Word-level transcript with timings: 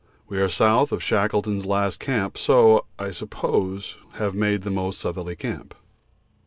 We 0.27 0.39
are 0.41 0.49
south 0.49 0.91
of 0.91 1.03
Shackleton's 1.03 1.67
last 1.67 1.99
camp, 1.99 2.35
so, 2.35 2.85
I 2.97 3.11
suppose, 3.11 3.97
have 4.13 4.33
made 4.33 4.63
the 4.63 4.71
most 4.71 4.99
southerly 4.99 5.35
camp. 5.35 5.75